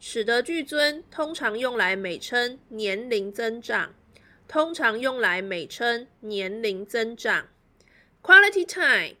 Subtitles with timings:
[0.00, 3.94] 齿得俱尊，通常用来美称年龄增长。
[4.48, 7.48] 通常用来美称年龄增长。
[8.22, 9.16] Quality time，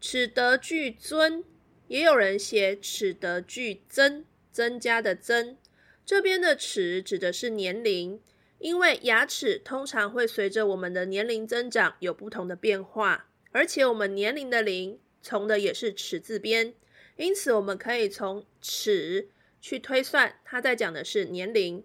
[0.00, 1.44] 齿得俱尊，
[1.88, 5.58] 也有人写齿得俱增，增加的增。
[6.06, 8.20] 这边的齿指的是年龄。
[8.58, 16.72] 因为牙齿通常会随着我们的年龄增长有不同的变化，而且我们年龄的龄从的也是齿字边，
[17.16, 19.28] 因此我们可以从齿
[19.62, 21.82] 去推算，他在讲的是年龄。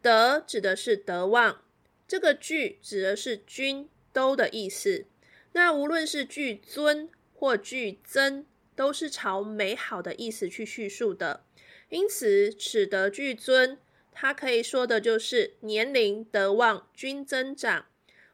[0.00, 1.64] 德指的是德望，
[2.06, 5.06] 这个俱指的是均都的意思。
[5.52, 8.44] 那无论是俱尊或俱增，
[8.76, 11.44] 都是朝美好的意思去叙述的。
[11.88, 13.78] 因此，齿得俱尊。
[14.12, 17.86] 它可以说的就是年龄德望均增长，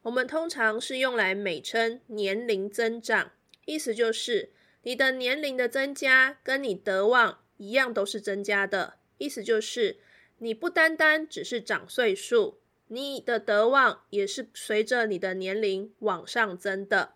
[0.02, 3.32] 我们通常是用来美称年龄增长，
[3.64, 9.98] 意思就是你的年龄的增加跟你德望一样都是增加的，意思就是
[10.38, 12.58] 你不单单只是长岁数，
[12.88, 17.12] 你的德望也是随着你的年龄往上增的。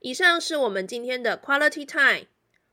[0.00, 2.28] 以上是我们今天的 Quality Time，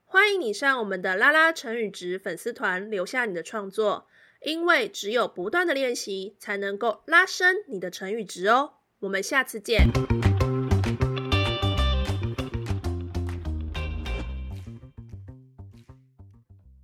[0.06, 4.08] 欢迎你上我们的拉拉成语值粉丝团留下你的创作。
[4.46, 8.74] 因为只有不断的练习，才能够拉升你的成语值哦。
[9.00, 9.88] 我们下次见。